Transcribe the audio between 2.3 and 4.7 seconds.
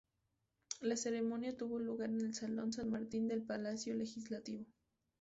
salón San Martín del palacio legislativo.